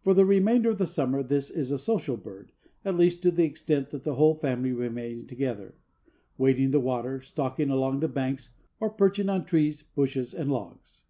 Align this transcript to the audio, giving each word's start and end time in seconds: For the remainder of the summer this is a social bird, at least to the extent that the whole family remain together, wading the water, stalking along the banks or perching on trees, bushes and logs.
For 0.00 0.14
the 0.14 0.24
remainder 0.24 0.70
of 0.70 0.78
the 0.78 0.84
summer 0.86 1.22
this 1.22 1.48
is 1.48 1.70
a 1.70 1.78
social 1.78 2.16
bird, 2.16 2.50
at 2.84 2.96
least 2.96 3.22
to 3.22 3.30
the 3.30 3.44
extent 3.44 3.90
that 3.90 4.02
the 4.02 4.16
whole 4.16 4.34
family 4.34 4.72
remain 4.72 5.28
together, 5.28 5.76
wading 6.36 6.72
the 6.72 6.80
water, 6.80 7.20
stalking 7.22 7.70
along 7.70 8.00
the 8.00 8.08
banks 8.08 8.52
or 8.80 8.90
perching 8.90 9.28
on 9.28 9.44
trees, 9.44 9.84
bushes 9.84 10.34
and 10.34 10.50
logs. 10.50 11.04